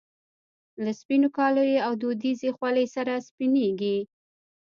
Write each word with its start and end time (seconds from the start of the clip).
له 0.83 0.91
سپینو 0.99 1.29
کاليو 1.37 1.83
او 1.85 1.91
دودیزې 2.01 2.49
خولۍ 2.57 2.85
سره 2.95 3.13
سپینږیری. 3.27 3.97